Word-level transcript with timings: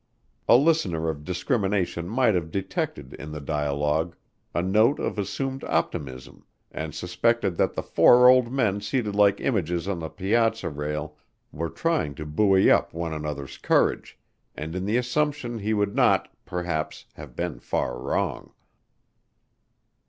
A 0.47 0.55
listener 0.57 1.09
of 1.09 1.23
discrimination 1.23 2.09
might 2.09 2.33
have 2.33 2.49
detected 2.49 3.13
in 3.13 3.31
the 3.31 3.39
dialogue 3.39 4.15
a 4.51 4.59
note 4.63 4.97
of 4.99 5.19
assumed 5.19 5.63
optimism 5.65 6.43
and 6.71 6.95
suspected 6.95 7.55
that 7.57 7.75
the 7.75 7.83
four 7.83 8.27
old 8.27 8.51
men 8.51 8.81
seated 8.81 9.13
like 9.13 9.39
images 9.39 9.87
on 9.87 9.99
the 9.99 10.09
piazza 10.09 10.69
rail 10.69 11.17
were 11.51 11.69
trying 11.69 12.15
to 12.15 12.25
buoy 12.25 12.67
up 12.71 12.95
one 12.95 13.13
another's 13.13 13.59
courage, 13.59 14.17
and 14.55 14.75
in 14.75 14.85
the 14.87 14.97
assumption 14.97 15.59
he 15.59 15.71
would 15.71 15.93
not, 15.95 16.33
perhaps, 16.45 17.05
have 17.13 17.35
been 17.35 17.59
far 17.59 17.99
wrong. 18.01 18.51